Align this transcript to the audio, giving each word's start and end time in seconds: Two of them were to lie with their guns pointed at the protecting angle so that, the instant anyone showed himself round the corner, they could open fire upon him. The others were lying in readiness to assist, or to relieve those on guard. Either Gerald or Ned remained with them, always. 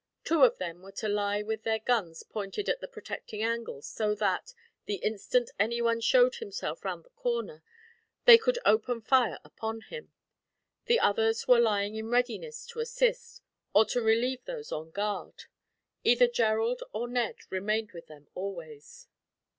Two 0.23 0.41
of 0.41 0.57
them 0.57 0.81
were 0.81 0.91
to 0.93 1.07
lie 1.07 1.43
with 1.43 1.61
their 1.61 1.77
guns 1.77 2.23
pointed 2.23 2.67
at 2.67 2.79
the 2.81 2.87
protecting 2.87 3.43
angle 3.43 3.83
so 3.83 4.15
that, 4.15 4.51
the 4.85 4.95
instant 4.95 5.51
anyone 5.59 6.01
showed 6.01 6.37
himself 6.37 6.83
round 6.83 7.03
the 7.05 7.11
corner, 7.11 7.61
they 8.25 8.35
could 8.35 8.57
open 8.65 8.99
fire 8.99 9.37
upon 9.43 9.81
him. 9.81 10.11
The 10.85 10.99
others 10.99 11.47
were 11.47 11.59
lying 11.59 11.93
in 11.93 12.09
readiness 12.09 12.65
to 12.69 12.79
assist, 12.79 13.43
or 13.75 13.85
to 13.85 14.01
relieve 14.01 14.43
those 14.45 14.71
on 14.71 14.89
guard. 14.89 15.43
Either 16.03 16.25
Gerald 16.27 16.81
or 16.93 17.07
Ned 17.07 17.35
remained 17.51 17.91
with 17.91 18.07
them, 18.07 18.27
always. 18.33 19.07